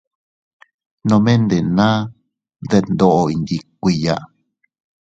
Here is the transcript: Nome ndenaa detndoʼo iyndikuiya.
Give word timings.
Nome 1.07 1.33
ndenaa 1.43 1.99
detndoʼo 2.69 3.21
iyndikuiya. 3.31 4.15